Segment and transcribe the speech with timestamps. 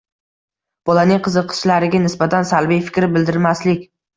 [0.89, 3.89] Bolaning qiziqishlariga nisbatan salbiy fikr bildirmaslik.